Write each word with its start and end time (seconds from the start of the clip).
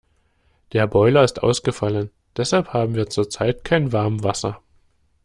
Der 0.73 0.87
Boiler 0.87 1.23
ist 1.23 1.43
ausgefallen, 1.43 2.09
deshalb 2.35 2.69
haben 2.73 2.95
wir 2.95 3.11
zurzeit 3.11 3.63
kein 3.63 3.91
Warmwasser. 3.93 4.59